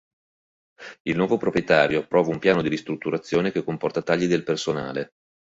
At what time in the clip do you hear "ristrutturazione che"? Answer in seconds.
2.69-3.63